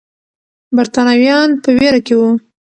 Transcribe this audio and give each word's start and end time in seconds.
برتانويان 0.75 1.49
په 1.63 1.69
ویره 1.77 1.99
کې 2.05 2.13
وو. 2.19 2.31